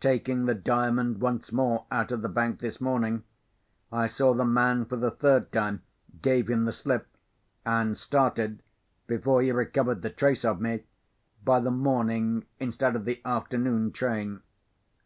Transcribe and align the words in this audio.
Taking 0.00 0.46
the 0.46 0.54
Diamond 0.54 1.20
once 1.20 1.52
more 1.52 1.84
out 1.90 2.10
of 2.10 2.22
the 2.22 2.28
bank 2.30 2.58
this 2.60 2.80
morning, 2.80 3.24
I 3.92 4.06
saw 4.06 4.32
the 4.32 4.46
man 4.46 4.86
for 4.86 4.96
the 4.96 5.10
third 5.10 5.52
time, 5.52 5.82
gave 6.22 6.48
him 6.48 6.64
the 6.64 6.72
slip, 6.72 7.06
and 7.66 7.94
started 7.94 8.62
(before 9.06 9.42
he 9.42 9.52
recovered 9.52 10.00
the 10.00 10.08
trace 10.08 10.42
of 10.42 10.58
me) 10.58 10.84
by 11.44 11.60
the 11.60 11.70
morning 11.70 12.46
instead 12.58 12.96
of 12.96 13.04
the 13.04 13.20
afternoon 13.26 13.92
train. 13.92 14.40